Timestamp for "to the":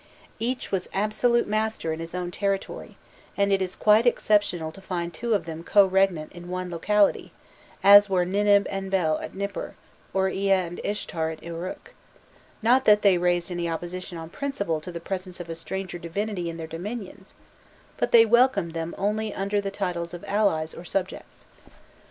14.81-14.99